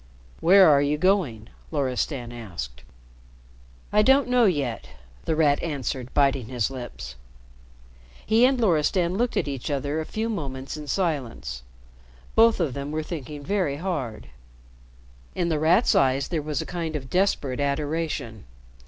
"Where 0.39 0.67
are 0.67 0.81
you 0.81 0.97
going?" 0.97 1.49
Loristan 1.69 2.31
asked. 2.31 2.81
"I 3.93 4.01
don't 4.01 4.27
know 4.27 4.45
yet," 4.45 4.89
The 5.25 5.35
Rat 5.35 5.61
answered, 5.61 6.11
biting 6.15 6.47
his 6.47 6.71
lips. 6.71 7.13
He 8.25 8.43
and 8.45 8.59
Loristan 8.59 9.13
looked 9.15 9.37
at 9.37 9.47
each 9.47 9.69
other 9.69 10.01
a 10.01 10.05
few 10.07 10.27
moments 10.27 10.75
in 10.75 10.87
silence. 10.87 11.61
Both 12.33 12.59
of 12.59 12.73
them 12.73 12.91
were 12.91 13.03
thinking 13.03 13.43
very 13.43 13.75
hard. 13.75 14.29
In 15.35 15.49
The 15.49 15.59
Rat's 15.59 15.93
eyes 15.93 16.29
there 16.29 16.41
was 16.41 16.63
a 16.63 16.65
kind 16.65 16.95
of 16.95 17.07
desperate 17.11 17.59
adoration. 17.59 18.45